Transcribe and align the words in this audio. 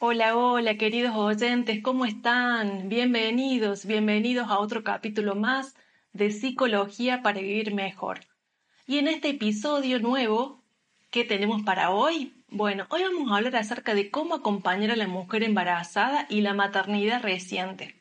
Hola, 0.00 0.36
hola, 0.36 0.76
queridos 0.76 1.16
oyentes, 1.16 1.82
¿cómo 1.82 2.04
están? 2.04 2.88
Bienvenidos, 2.88 3.84
bienvenidos 3.84 4.46
a 4.48 4.60
otro 4.60 4.84
capítulo 4.84 5.34
más 5.34 5.74
de 6.12 6.30
Psicología 6.30 7.20
para 7.20 7.40
Vivir 7.40 7.74
Mejor. 7.74 8.20
Y 8.86 8.98
en 8.98 9.08
este 9.08 9.30
episodio 9.30 9.98
nuevo, 9.98 10.62
¿qué 11.10 11.24
tenemos 11.24 11.62
para 11.62 11.90
hoy? 11.90 12.32
Bueno, 12.48 12.86
hoy 12.90 13.02
vamos 13.02 13.32
a 13.32 13.38
hablar 13.38 13.56
acerca 13.56 13.96
de 13.96 14.08
cómo 14.08 14.36
acompañar 14.36 14.92
a 14.92 14.96
la 14.96 15.08
mujer 15.08 15.42
embarazada 15.42 16.28
y 16.30 16.42
la 16.42 16.54
maternidad 16.54 17.20
reciente. 17.20 18.00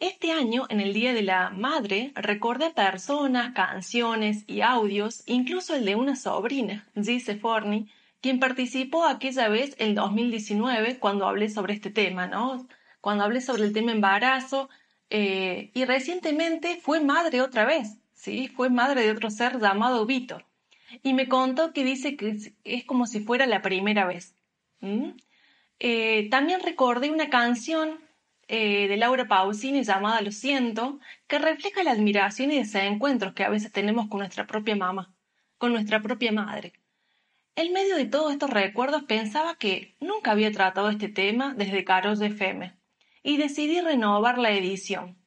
Este 0.00 0.32
año, 0.32 0.64
en 0.70 0.80
el 0.80 0.94
Día 0.94 1.12
de 1.12 1.22
la 1.22 1.50
Madre, 1.50 2.12
recordé 2.14 2.70
personas, 2.70 3.52
canciones 3.52 4.44
y 4.46 4.62
audios, 4.62 5.22
incluso 5.26 5.74
el 5.74 5.84
de 5.84 5.96
una 5.96 6.16
sobrina, 6.16 6.88
dice 6.94 7.36
Forney, 7.36 7.90
quien 8.24 8.40
participó 8.40 9.04
aquella 9.04 9.48
vez 9.48 9.76
en 9.78 9.94
2019 9.94 10.98
cuando 10.98 11.26
hablé 11.26 11.50
sobre 11.50 11.74
este 11.74 11.90
tema, 11.90 12.26
¿no? 12.26 12.66
Cuando 13.02 13.22
hablé 13.22 13.42
sobre 13.42 13.64
el 13.64 13.74
tema 13.74 13.92
embarazo 13.92 14.70
eh, 15.10 15.70
y 15.74 15.84
recientemente 15.84 16.80
fue 16.80 17.02
madre 17.02 17.42
otra 17.42 17.66
vez, 17.66 17.98
¿sí? 18.14 18.48
Fue 18.48 18.70
madre 18.70 19.02
de 19.02 19.10
otro 19.10 19.28
ser 19.28 19.60
llamado 19.60 20.06
Vito. 20.06 20.40
Y 21.02 21.12
me 21.12 21.28
contó 21.28 21.74
que 21.74 21.84
dice 21.84 22.16
que 22.16 22.38
es, 22.64 22.84
como 22.86 23.04
si 23.04 23.20
fuera 23.20 23.44
la 23.44 23.60
primera 23.60 24.06
vez. 24.06 24.34
Eh, 25.78 26.28
también 26.30 26.60
recordé 26.60 27.10
una 27.10 27.28
canción 27.28 28.00
eh, 28.48 28.88
de 28.88 28.96
Laura 28.96 29.28
Pausini 29.28 29.82
llamada 29.82 30.22
Lo 30.22 30.32
siento, 30.32 30.98
que 31.26 31.38
refleja 31.38 31.82
la 31.82 31.90
admiración 31.90 32.52
y 32.52 32.56
desencuentros 32.56 33.34
que 33.34 33.44
a 33.44 33.50
veces 33.50 33.70
tenemos 33.70 34.08
con 34.08 34.20
nuestra 34.20 34.46
propia 34.46 34.76
mamá, 34.76 35.14
con 35.58 35.74
nuestra 35.74 36.00
propia 36.00 36.32
madre. 36.32 36.72
En 37.56 37.72
medio 37.72 37.96
de 37.96 38.06
todos 38.06 38.32
estos 38.32 38.50
recuerdos 38.50 39.04
pensaba 39.04 39.54
que 39.56 39.96
nunca 40.00 40.32
había 40.32 40.50
tratado 40.50 40.90
este 40.90 41.08
tema 41.08 41.54
desde 41.54 41.84
Caros 41.84 42.18
de 42.18 42.26
FM 42.26 42.74
y 43.22 43.36
decidí 43.36 43.80
renovar 43.80 44.38
la 44.38 44.50
edición. 44.50 45.24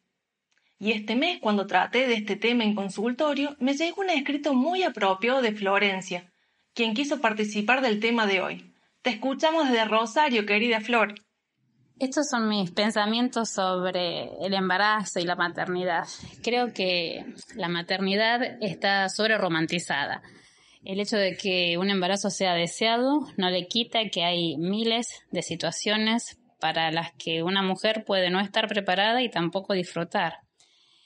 Y 0.77 0.91
este 0.91 1.15
mes, 1.15 1.39
cuando 1.39 1.67
traté 1.67 2.05
de 2.05 2.15
este 2.15 2.35
tema 2.35 2.65
en 2.65 2.75
consultorio, 2.75 3.55
me 3.59 3.73
llegó 3.75 4.01
un 4.01 4.09
escrito 4.09 4.53
muy 4.53 4.83
apropiado 4.83 5.41
de 5.41 5.53
Florencia, 5.53 6.31
quien 6.73 6.93
quiso 6.93 7.21
participar 7.21 7.81
del 7.81 8.01
tema 8.01 8.27
de 8.27 8.41
hoy. 8.41 8.73
Te 9.01 9.11
escuchamos 9.11 9.69
desde 9.69 9.85
Rosario, 9.85 10.45
querida 10.45 10.81
Flor. 10.81 11.15
Estos 11.97 12.27
son 12.29 12.49
mis 12.49 12.69
pensamientos 12.71 13.49
sobre 13.49 14.29
el 14.45 14.53
embarazo 14.53 15.19
y 15.19 15.23
la 15.23 15.35
maternidad. 15.35 16.07
Creo 16.43 16.73
que 16.73 17.25
la 17.55 17.69
maternidad 17.69 18.43
está 18.61 19.07
sobre 19.09 19.37
romantizada. 19.37 20.21
El 20.83 20.99
hecho 20.99 21.17
de 21.17 21.35
que 21.35 21.77
un 21.77 21.89
embarazo 21.89 22.29
sea 22.29 22.53
deseado 22.53 23.21
no 23.35 23.49
le 23.49 23.67
quita 23.67 24.09
que 24.09 24.23
hay 24.23 24.57
miles 24.57 25.23
de 25.31 25.41
situaciones 25.41 26.39
para 26.59 26.91
las 26.91 27.11
que 27.13 27.43
una 27.43 27.61
mujer 27.61 28.03
puede 28.05 28.29
no 28.29 28.39
estar 28.39 28.67
preparada 28.67 29.21
y 29.21 29.29
tampoco 29.29 29.73
disfrutar. 29.73 30.39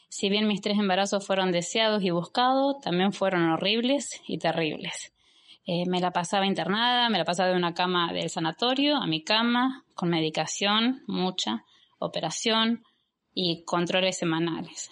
Si 0.09 0.29
bien 0.29 0.47
mis 0.47 0.61
tres 0.61 0.77
embarazos 0.77 1.25
fueron 1.25 1.51
deseados 1.51 2.03
y 2.03 2.09
buscados, 2.09 2.81
también 2.81 3.13
fueron 3.13 3.49
horribles 3.49 4.21
y 4.27 4.37
terribles. 4.37 5.13
Eh, 5.65 5.85
me 5.87 6.01
la 6.01 6.11
pasaba 6.11 6.45
internada, 6.45 7.09
me 7.09 7.17
la 7.17 7.25
pasaba 7.25 7.49
de 7.49 7.55
una 7.55 7.73
cama 7.73 8.11
del 8.11 8.29
sanatorio 8.29 8.97
a 8.97 9.07
mi 9.07 9.23
cama, 9.23 9.85
con 9.93 10.09
medicación, 10.09 11.01
mucha, 11.07 11.63
operación 11.99 12.83
y 13.33 13.63
controles 13.63 14.17
semanales. 14.17 14.91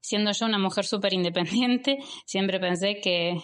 Siendo 0.00 0.30
yo 0.32 0.46
una 0.46 0.58
mujer 0.58 0.84
súper 0.84 1.12
independiente, 1.12 1.98
siempre 2.24 2.60
pensé 2.60 3.00
que 3.02 3.36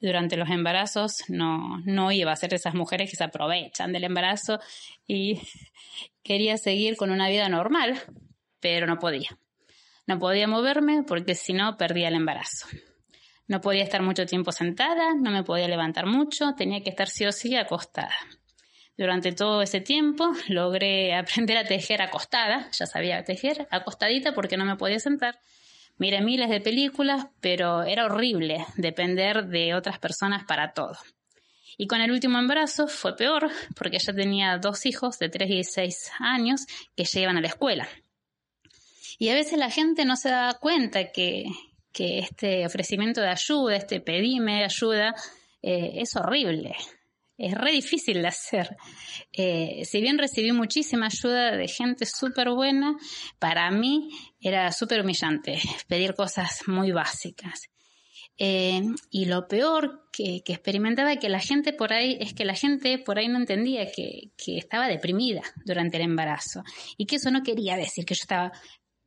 durante 0.00 0.36
los 0.36 0.48
embarazos 0.50 1.24
no, 1.28 1.80
no 1.84 2.12
iba 2.12 2.32
a 2.32 2.36
ser 2.36 2.50
de 2.50 2.56
esas 2.56 2.74
mujeres 2.74 3.10
que 3.10 3.16
se 3.16 3.24
aprovechan 3.24 3.92
del 3.92 4.04
embarazo 4.04 4.58
y 5.06 5.40
quería 6.22 6.56
seguir 6.56 6.96
con 6.96 7.10
una 7.10 7.28
vida 7.28 7.48
normal, 7.48 8.00
pero 8.60 8.86
no 8.86 8.98
podía. 8.98 9.38
No 10.06 10.18
podía 10.18 10.48
moverme 10.48 11.02
porque 11.02 11.34
si 11.34 11.52
no 11.52 11.76
perdía 11.76 12.08
el 12.08 12.14
embarazo. 12.14 12.66
No 13.46 13.60
podía 13.60 13.82
estar 13.82 14.02
mucho 14.02 14.26
tiempo 14.26 14.52
sentada, 14.52 15.14
no 15.14 15.30
me 15.30 15.42
podía 15.42 15.68
levantar 15.68 16.06
mucho, 16.06 16.54
tenía 16.56 16.82
que 16.82 16.90
estar 16.90 17.08
sí 17.08 17.26
o 17.26 17.32
sí 17.32 17.56
acostada. 17.56 18.14
Durante 18.96 19.32
todo 19.32 19.62
ese 19.62 19.80
tiempo 19.80 20.30
logré 20.48 21.14
aprender 21.16 21.56
a 21.56 21.64
tejer 21.64 22.02
acostada, 22.02 22.70
ya 22.70 22.86
sabía 22.86 23.24
tejer, 23.24 23.66
acostadita 23.70 24.32
porque 24.32 24.56
no 24.56 24.64
me 24.64 24.76
podía 24.76 25.00
sentar. 25.00 25.40
Miré 26.00 26.22
miles 26.22 26.48
de 26.48 26.62
películas, 26.62 27.26
pero 27.42 27.82
era 27.82 28.06
horrible 28.06 28.64
depender 28.76 29.44
de 29.48 29.74
otras 29.74 29.98
personas 29.98 30.44
para 30.44 30.72
todo. 30.72 30.96
Y 31.76 31.88
con 31.88 32.00
el 32.00 32.10
último 32.10 32.38
embarazo 32.38 32.88
fue 32.88 33.14
peor, 33.16 33.50
porque 33.76 33.98
ya 33.98 34.14
tenía 34.14 34.56
dos 34.56 34.86
hijos 34.86 35.18
de 35.18 35.28
3 35.28 35.50
y 35.50 35.62
6 35.62 36.10
años 36.18 36.62
que 36.96 37.04
llevan 37.04 37.36
a 37.36 37.42
la 37.42 37.48
escuela. 37.48 37.86
Y 39.18 39.28
a 39.28 39.34
veces 39.34 39.58
la 39.58 39.70
gente 39.70 40.06
no 40.06 40.16
se 40.16 40.30
da 40.30 40.54
cuenta 40.58 41.12
que, 41.12 41.44
que 41.92 42.20
este 42.20 42.64
ofrecimiento 42.64 43.20
de 43.20 43.28
ayuda, 43.28 43.76
este 43.76 44.00
pedime 44.00 44.64
ayuda, 44.64 45.14
eh, 45.60 45.92
es 45.96 46.16
horrible. 46.16 46.76
Es 47.40 47.54
re 47.54 47.72
difícil 47.72 48.20
de 48.20 48.28
hacer. 48.28 48.76
Eh, 49.32 49.82
si 49.86 50.02
bien 50.02 50.18
recibí 50.18 50.52
muchísima 50.52 51.06
ayuda 51.06 51.56
de 51.56 51.68
gente 51.68 52.04
súper 52.04 52.50
buena, 52.50 52.96
para 53.38 53.70
mí 53.70 54.10
era 54.42 54.70
súper 54.72 55.00
humillante 55.00 55.58
pedir 55.88 56.14
cosas 56.14 56.60
muy 56.66 56.92
básicas. 56.92 57.70
Eh, 58.36 58.82
y 59.10 59.24
lo 59.24 59.48
peor 59.48 60.08
que, 60.12 60.42
que, 60.44 60.52
experimentaba 60.52 61.16
que 61.16 61.30
la 61.30 61.40
gente 61.40 61.72
por 61.72 61.94
ahí 61.94 62.18
es 62.20 62.34
que 62.34 62.44
la 62.44 62.54
gente 62.54 62.98
por 62.98 63.18
ahí 63.18 63.28
no 63.28 63.38
entendía 63.38 63.90
que, 63.90 64.32
que, 64.36 64.58
estaba 64.58 64.86
deprimida 64.88 65.42
durante 65.64 65.96
el 65.96 66.04
embarazo 66.04 66.62
y 66.96 67.06
que 67.06 67.16
eso 67.16 67.30
no 67.30 67.42
quería 67.42 67.76
decir 67.76 68.04
que 68.04 68.14
yo 68.14 68.22
estaba 68.22 68.52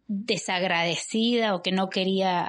desagradecida 0.07 1.55
o 1.55 1.61
que 1.61 1.71
no 1.71 1.89
quería 1.89 2.43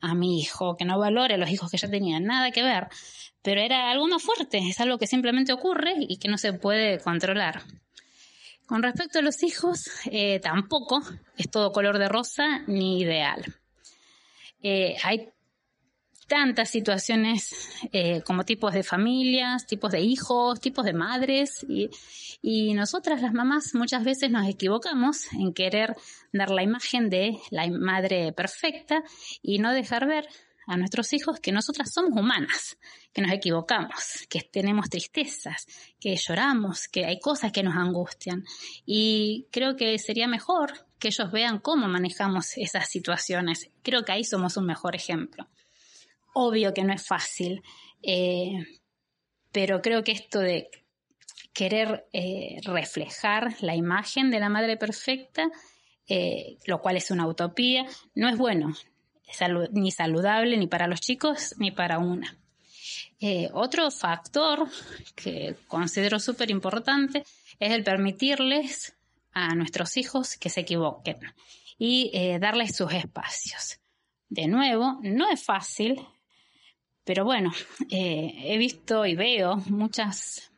a, 0.00 0.14
mi 0.14 0.40
hijo, 0.40 0.76
que 0.76 0.84
no 0.84 0.98
valore 0.98 1.34
a 1.34 1.38
los 1.38 1.50
hijos 1.50 1.70
que 1.70 1.76
ya 1.76 1.88
tenían, 1.88 2.24
nada 2.24 2.50
que 2.50 2.62
ver, 2.62 2.88
pero 3.42 3.60
era 3.60 3.90
algo 3.90 4.06
más 4.08 4.22
fuerte, 4.22 4.58
es 4.58 4.80
algo 4.80 4.98
que 4.98 5.06
simplemente 5.06 5.52
ocurre 5.52 5.94
y 5.98 6.18
que 6.18 6.28
no 6.28 6.38
se 6.38 6.52
puede 6.52 6.98
controlar. 7.00 7.62
Con 8.66 8.82
respecto 8.82 9.18
a 9.18 9.22
los 9.22 9.42
hijos, 9.42 9.84
eh, 10.10 10.40
tampoco 10.40 11.02
es 11.36 11.50
todo 11.50 11.72
color 11.72 11.98
de 11.98 12.08
rosa 12.08 12.62
ni 12.66 13.00
ideal. 13.00 13.44
Eh, 14.62 14.96
hay 15.02 15.28
tantas 16.26 16.70
situaciones 16.70 17.50
eh, 17.92 18.22
como 18.22 18.44
tipos 18.44 18.72
de 18.72 18.82
familias, 18.82 19.66
tipos 19.66 19.92
de 19.92 20.00
hijos, 20.00 20.60
tipos 20.60 20.84
de 20.84 20.92
madres 20.92 21.64
y, 21.68 21.90
y, 22.42 22.74
nosotras 22.74 23.22
las 23.22 23.32
mamás 23.32 23.74
muchas 23.74 24.04
veces 24.04 24.30
nos 24.30 24.48
equivocamos 24.48 25.32
en 25.32 25.52
querer 25.52 25.96
dar 26.32 26.50
la 26.50 26.62
imagen 26.62 27.10
de 27.10 27.38
la 27.50 27.68
madre 27.68 28.32
perfecta 28.32 29.02
y 29.42 29.58
no 29.58 29.72
dejar 29.72 30.06
ver 30.06 30.28
a 30.66 30.76
nuestros 30.76 31.12
hijos 31.12 31.40
que 31.40 31.52
nosotras 31.52 31.92
somos 31.92 32.18
humanas, 32.18 32.78
que 33.12 33.22
nos 33.22 33.32
equivocamos, 33.32 34.26
que 34.28 34.40
tenemos 34.40 34.88
tristezas, 34.88 35.66
que 36.00 36.16
lloramos, 36.16 36.88
que 36.88 37.04
hay 37.04 37.20
cosas 37.20 37.52
que 37.52 37.62
nos 37.62 37.76
angustian. 37.76 38.44
Y 38.86 39.46
creo 39.50 39.76
que 39.76 39.98
sería 39.98 40.26
mejor 40.26 40.86
que 40.98 41.08
ellos 41.08 41.30
vean 41.30 41.58
cómo 41.58 41.86
manejamos 41.88 42.56
esas 42.56 42.88
situaciones. 42.88 43.70
Creo 43.82 44.04
que 44.04 44.12
ahí 44.12 44.24
somos 44.24 44.56
un 44.56 44.66
mejor 44.66 44.96
ejemplo. 44.96 45.48
Obvio 46.36 46.74
que 46.74 46.82
no 46.82 46.92
es 46.92 47.06
fácil, 47.06 47.62
eh, 48.02 48.66
pero 49.52 49.80
creo 49.80 50.02
que 50.02 50.10
esto 50.10 50.40
de 50.40 50.68
querer 51.52 52.08
eh, 52.12 52.56
reflejar 52.64 53.54
la 53.60 53.76
imagen 53.76 54.32
de 54.32 54.40
la 54.40 54.48
madre 54.48 54.76
perfecta, 54.76 55.48
eh, 56.08 56.58
lo 56.66 56.82
cual 56.82 56.96
es 56.96 57.12
una 57.12 57.28
utopía, 57.28 57.86
no 58.16 58.28
es 58.28 58.36
bueno, 58.36 58.74
ni 59.70 59.92
saludable 59.92 60.56
ni 60.56 60.66
para 60.66 60.88
los 60.88 61.00
chicos 61.00 61.54
ni 61.58 61.70
para 61.70 61.98
una. 61.98 62.36
otro 63.52 63.90
factor 63.92 64.68
que 65.14 65.54
considero 65.68 66.18
súper 66.18 66.50
importante 66.50 67.24
es 67.60 67.70
el 67.70 67.84
permitirles 67.84 68.96
a 69.32 69.54
nuestros 69.54 69.96
hijos 69.96 70.36
que 70.36 70.50
se 70.50 70.62
equivoquen 70.62 71.18
y 71.78 72.10
darles 72.40 72.76
sus 72.76 72.92
espacios. 72.92 73.78
De 74.28 74.48
nuevo, 74.48 74.98
no 75.02 75.30
es 75.30 75.44
fácil, 75.44 76.04
pero 77.04 77.24
bueno, 77.24 77.52
eh, 77.90 78.34
he 78.44 78.58
visto 78.58 79.04
y 79.04 79.14
veo 79.14 79.56
muchas 79.66 80.50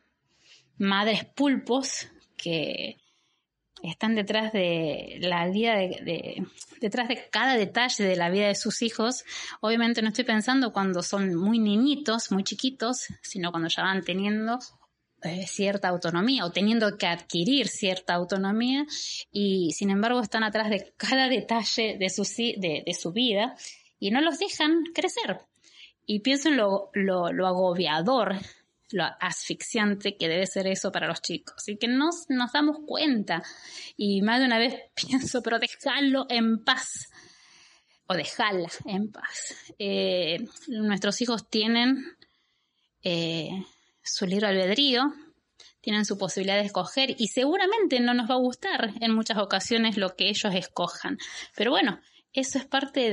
madres 0.77 1.25
pulpos 1.25 2.07
que 2.37 2.97
están 3.83 4.15
detrás 4.15 4.53
de 4.53 5.17
la 5.21 5.47
vida 5.49 5.75
de, 5.75 6.45
detrás 6.79 7.07
de 7.09 7.27
cada 7.29 7.55
detalle 7.55 8.03
de 8.03 8.15
la 8.15 8.29
vida 8.29 8.47
de 8.47 8.55
sus 8.55 8.81
hijos. 8.81 9.23
Obviamente 9.61 10.01
no 10.01 10.09
estoy 10.09 10.23
pensando 10.23 10.71
cuando 10.71 11.03
son 11.03 11.35
muy 11.35 11.59
niñitos, 11.59 12.31
muy 12.31 12.43
chiquitos, 12.43 13.07
sino 13.21 13.51
cuando 13.51 13.69
ya 13.69 13.83
van 13.83 14.03
teniendo 14.03 14.59
eh, 15.23 15.45
cierta 15.47 15.89
autonomía 15.89 16.45
o 16.45 16.51
teniendo 16.51 16.97
que 16.97 17.07
adquirir 17.07 17.67
cierta 17.67 18.13
autonomía 18.13 18.85
y 19.31 19.71
sin 19.73 19.89
embargo 19.89 20.21
están 20.21 20.43
atrás 20.43 20.69
de 20.69 20.93
cada 20.95 21.27
detalle 21.27 21.97
de 21.99 22.09
su, 22.09 22.23
de 22.23 22.97
su 22.99 23.11
vida 23.11 23.55
y 23.99 24.11
no 24.11 24.21
los 24.21 24.39
dejan 24.39 24.83
crecer. 24.93 25.39
Y 26.07 26.21
pienso 26.21 26.47
en 26.49 26.57
lo, 26.57 26.89
lo, 26.93 27.45
agobiador 27.45 28.37
lo 28.91 29.03
asfixiante 29.19 30.15
que 30.15 30.29
debe 30.29 30.47
ser 30.47 30.65
eso 30.65 30.93
para 30.93 31.07
los 31.07 31.21
chicos 31.21 31.67
y 31.67 31.77
que 31.77 31.89
nos, 31.89 32.29
nos 32.29 32.53
damos 32.53 32.77
cuenta. 32.87 33.43
Y 33.97 34.21
más 34.21 34.39
de 34.39 34.45
una 34.45 34.57
vez 34.57 34.75
pienso, 34.95 35.43
pero 35.43 35.59
déjalo 35.59 36.25
en 36.29 36.63
paz 36.63 37.09
o 38.07 38.13
dejarla 38.13 38.69
en 38.85 39.11
paz. 39.11 39.53
Eh, 39.77 40.47
nuestros 40.67 41.21
hijos 41.21 41.49
tienen 41.49 41.97
eh, 43.03 43.49
su 44.01 44.25
libro 44.25 44.47
albedrío, 44.47 45.13
tienen 45.81 46.05
su 46.05 46.17
posibilidad 46.17 46.55
de 46.55 46.67
escoger 46.67 47.15
y 47.17 47.27
seguramente 47.27 47.99
no 47.99 48.13
nos 48.13 48.29
va 48.29 48.35
a 48.35 48.39
gustar 48.39 48.93
en 49.01 49.13
muchas 49.13 49.37
ocasiones 49.39 49.97
lo 49.97 50.15
que 50.15 50.29
ellos 50.29 50.53
escojan. 50.55 51.17
Pero 51.53 51.71
bueno, 51.71 51.99
eso 52.37 52.59
es 52.59 52.65
parte 52.65 53.09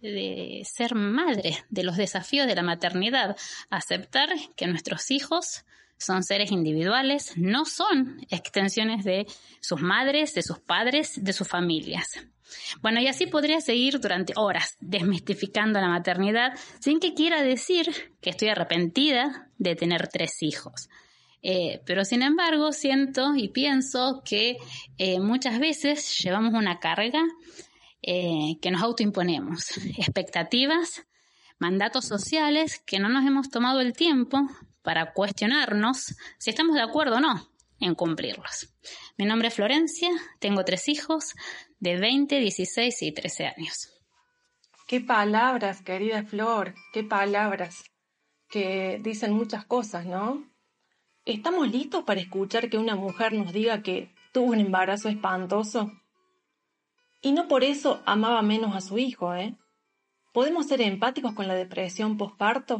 de, 0.00 0.62
ser 0.64 0.96
madre, 0.96 1.64
de 1.70 1.84
los 1.84 1.96
desafíos 1.96 2.48
de 2.48 2.56
la 2.56 2.62
maternidad, 2.62 3.36
aceptar 3.70 4.30
que 4.56 4.66
nuestros 4.66 5.12
hijos 5.12 5.64
son 5.96 6.24
seres 6.24 6.50
individuales, 6.50 7.34
no 7.36 7.66
son 7.66 8.26
extensiones 8.30 9.04
de 9.04 9.28
sus 9.60 9.80
madres, 9.80 10.34
de 10.34 10.42
sus 10.42 10.58
padres, 10.58 11.22
de 11.22 11.32
sus 11.32 11.46
familias. 11.46 12.26
Bueno, 12.82 13.00
y 13.00 13.06
así 13.06 13.26
podría 13.26 13.60
seguir 13.60 14.00
durante 14.00 14.32
horas 14.36 14.76
desmistificando 14.80 15.80
la 15.80 15.88
maternidad 15.88 16.58
sin 16.80 16.98
que 16.98 17.14
quiera 17.14 17.44
decir 17.44 17.86
que 18.20 18.30
estoy 18.30 18.48
arrepentida 18.48 19.50
de 19.56 19.76
tener 19.76 20.08
tres 20.08 20.42
hijos. 20.42 20.88
Eh, 21.42 21.80
pero 21.86 22.04
sin 22.04 22.22
embargo, 22.22 22.72
siento 22.72 23.36
y 23.36 23.50
pienso 23.50 24.22
que 24.24 24.56
eh, 24.98 25.20
muchas 25.20 25.60
veces 25.60 26.18
llevamos 26.18 26.54
una 26.54 26.80
carga 26.80 27.22
eh, 28.06 28.58
que 28.60 28.70
nos 28.70 28.82
autoimponemos, 28.82 29.78
expectativas, 29.98 31.06
mandatos 31.58 32.04
sociales 32.04 32.82
que 32.84 32.98
no 32.98 33.08
nos 33.08 33.24
hemos 33.24 33.48
tomado 33.48 33.80
el 33.80 33.94
tiempo 33.94 34.46
para 34.82 35.14
cuestionarnos 35.14 36.14
si 36.38 36.50
estamos 36.50 36.74
de 36.74 36.82
acuerdo 36.82 37.16
o 37.16 37.20
no 37.20 37.48
en 37.80 37.94
cumplirlos. 37.94 38.74
Mi 39.16 39.24
nombre 39.24 39.48
es 39.48 39.54
Florencia, 39.54 40.10
tengo 40.38 40.64
tres 40.64 40.88
hijos 40.88 41.34
de 41.78 41.98
20, 41.98 42.40
16 42.40 43.02
y 43.02 43.12
13 43.12 43.46
años. 43.46 43.90
Qué 44.86 45.00
palabras, 45.00 45.80
querida 45.82 46.24
Flor, 46.24 46.74
qué 46.92 47.04
palabras 47.04 47.84
que 48.48 49.00
dicen 49.02 49.32
muchas 49.32 49.64
cosas, 49.64 50.04
¿no? 50.04 50.46
¿Estamos 51.24 51.70
listos 51.70 52.04
para 52.04 52.20
escuchar 52.20 52.68
que 52.68 52.76
una 52.76 52.96
mujer 52.96 53.32
nos 53.32 53.52
diga 53.52 53.82
que 53.82 54.14
tuvo 54.32 54.52
un 54.52 54.60
embarazo 54.60 55.08
espantoso? 55.08 55.90
Y 57.24 57.32
no 57.32 57.48
por 57.48 57.64
eso 57.64 58.00
amaba 58.06 58.42
menos 58.42 58.76
a 58.76 58.80
su 58.80 58.98
hijo, 58.98 59.34
¿eh? 59.34 59.56
¿Podemos 60.32 60.68
ser 60.68 60.80
empáticos 60.80 61.32
con 61.34 61.48
la 61.48 61.54
depresión 61.54 62.16
postparto? 62.16 62.78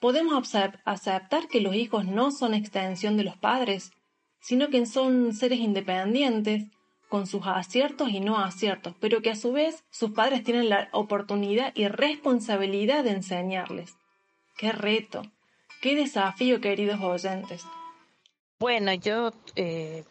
¿Podemos 0.00 0.54
aceptar 0.86 1.48
que 1.48 1.60
los 1.60 1.74
hijos 1.74 2.06
no 2.06 2.30
son 2.30 2.54
extensión 2.54 3.18
de 3.18 3.24
los 3.24 3.36
padres 3.36 3.92
sino 4.40 4.68
que 4.70 4.86
son 4.86 5.34
seres 5.34 5.58
independientes, 5.58 6.64
con 7.08 7.26
sus 7.26 7.46
aciertos 7.46 8.10
y 8.10 8.20
no 8.20 8.38
aciertos, 8.38 8.94
pero 9.00 9.22
que 9.22 9.30
a 9.30 9.36
su 9.36 9.52
vez 9.52 9.82
sus 9.90 10.10
padres 10.10 10.44
tienen 10.44 10.68
la 10.68 10.90
oportunidad 10.92 11.72
y 11.74 11.88
responsabilidad 11.88 13.02
de 13.02 13.12
enseñarles. 13.12 13.96
¡Qué 14.58 14.72
reto! 14.72 15.22
¡Qué 15.80 15.96
desafío, 15.96 16.60
queridos 16.60 17.00
oyentes! 17.00 17.64
Bueno, 18.58 18.92
yo, 18.92 19.32
eh, 19.56 20.04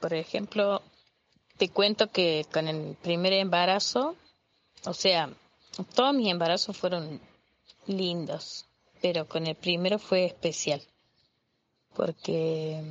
por 0.00 0.14
ejemplo, 0.14 0.80
te 1.58 1.68
cuento 1.68 2.10
que 2.10 2.46
con 2.52 2.68
el 2.68 2.96
primer 3.02 3.32
embarazo, 3.32 4.14
o 4.84 4.94
sea, 4.94 5.30
todos 5.94 6.14
mis 6.14 6.30
embarazos 6.30 6.76
fueron 6.76 7.20
lindos, 7.86 8.66
pero 9.02 9.26
con 9.28 9.46
el 9.46 9.56
primero 9.56 9.98
fue 9.98 10.24
especial, 10.24 10.80
porque 11.94 12.82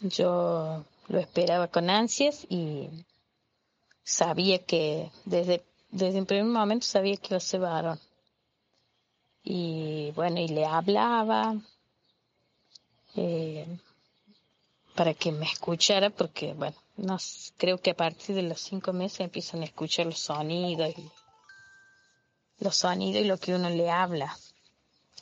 yo 0.00 0.84
lo 1.08 1.18
esperaba 1.18 1.68
con 1.68 1.90
ansias 1.90 2.46
y 2.48 2.88
sabía 4.02 4.58
que 4.64 5.10
desde, 5.26 5.62
desde 5.90 6.18
el 6.18 6.26
primer 6.26 6.46
momento 6.46 6.86
sabía 6.86 7.16
que 7.18 7.28
iba 7.28 7.36
a 7.36 7.40
ser 7.40 7.60
varón. 7.60 8.00
Y 9.42 10.10
bueno, 10.12 10.40
y 10.40 10.48
le 10.48 10.64
hablaba 10.64 11.54
eh, 13.14 13.66
para 14.94 15.14
que 15.14 15.32
me 15.32 15.46
escuchara, 15.46 16.10
porque 16.10 16.52
bueno, 16.54 16.76
no, 16.96 17.18
creo 17.56 17.78
que 17.78 17.90
a 17.90 17.96
partir 17.96 18.36
de 18.36 18.42
los 18.42 18.60
cinco 18.60 18.92
meses 18.92 19.20
empiezan 19.20 19.62
a 19.62 19.64
escuchar 19.64 20.06
los 20.06 20.20
sonidos 20.20 20.94
y 20.96 21.10
los 22.58 22.76
sonidos 22.76 23.22
y 23.22 23.26
lo 23.26 23.38
que 23.38 23.54
uno 23.54 23.68
le 23.70 23.90
habla 23.90 24.36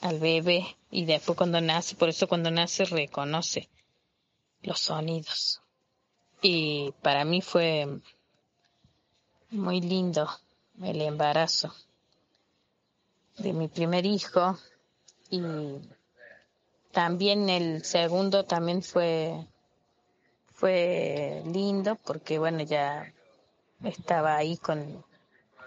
al 0.02 0.19
bebé 0.19 0.76
y 0.90 1.04
después 1.06 1.38
cuando 1.38 1.60
nace, 1.60 1.94
por 1.94 2.08
eso 2.08 2.28
cuando 2.28 2.50
nace 2.50 2.84
reconoce 2.84 3.69
los 4.62 4.80
sonidos. 4.80 5.60
Y 6.42 6.92
para 7.02 7.24
mí 7.24 7.40
fue 7.40 7.86
muy 9.50 9.80
lindo 9.80 10.28
el 10.82 11.00
embarazo 11.00 11.72
de 13.38 13.52
mi 13.52 13.69
primer 13.69 14.04
hijo 14.04 14.58
y 15.30 15.40
también 16.90 17.48
el 17.48 17.84
segundo 17.84 18.44
también 18.44 18.82
fue 18.82 19.46
fue 20.62 21.43
lindo 21.47 21.97
porque 22.06 22.38
bueno 22.38 22.62
ya 22.62 23.12
estaba 23.85 24.37
ahí 24.37 24.56
con 24.56 25.05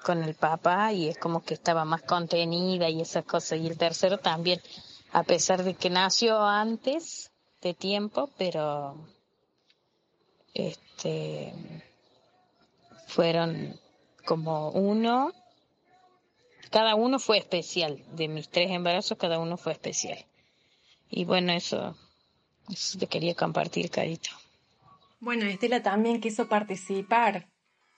con 0.04 0.24
el 0.24 0.36
papá 0.36 0.94
y 0.94 1.10
es 1.10 1.18
como 1.18 1.44
que 1.44 1.56
estaba 1.56 1.84
más 1.84 2.04
contenida 2.04 2.90
y 2.90 3.02
esas 3.02 3.26
cosas 3.26 3.60
y 3.60 3.68
el 3.68 3.78
tercero 3.78 4.20
también 4.20 4.62
a 5.12 5.24
pesar 5.24 5.64
de 5.64 5.74
que 5.74 5.90
nació 5.90 6.44
antes 6.44 7.32
tiempo, 7.74 8.30
pero 8.38 8.96
este 10.54 11.54
fueron 13.08 13.80
como 14.26 14.70
uno, 14.72 15.32
cada 16.70 16.96
uno 16.96 17.20
fue 17.20 17.38
especial, 17.38 18.04
de 18.12 18.28
mis 18.28 18.50
tres 18.50 18.72
embarazos 18.72 19.18
cada 19.18 19.40
uno 19.40 19.58
fue 19.58 19.72
especial. 19.72 20.26
Y 21.10 21.26
bueno, 21.26 21.54
eso, 21.54 21.96
eso 22.70 22.98
te 23.00 23.08
quería 23.08 23.36
compartir, 23.36 23.90
Carito. 23.90 24.32
Bueno, 25.20 25.46
Estela 25.46 25.82
también 25.82 26.22
quiso 26.22 26.48
participar 26.48 27.50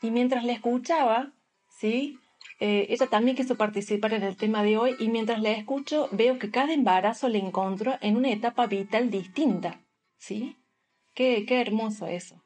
y 0.02 0.12
mientras 0.12 0.44
la 0.44 0.54
escuchaba, 0.54 1.34
¿sí? 1.69 2.19
Eh, 2.60 2.88
ella 2.90 3.08
también 3.08 3.36
quiso 3.36 3.56
participar 3.56 4.14
en 4.14 4.24
el 4.24 4.38
tema 4.38 4.64
de 4.64 4.78
hoy 4.78 4.96
y 5.00 5.10
mientras 5.10 5.42
la 5.42 5.52
escucho 5.52 6.10
veo 6.12 6.40
que 6.40 6.52
cada 6.52 6.74
embarazo 6.74 7.30
le 7.30 7.40
encontró 7.40 7.98
en 8.02 8.18
una 8.18 8.31
etapa 8.31 8.68
vital 8.68 9.12
distinta. 9.12 9.81
¿Sí? 10.18 10.58
Qué, 11.14 11.46
qué 11.46 11.62
hermoso 11.62 12.08
eso. 12.08 12.44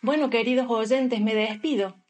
Bueno, 0.00 0.30
queridos 0.30 0.66
oyentes, 0.68 1.20
me 1.20 1.34
despido. 1.34 2.01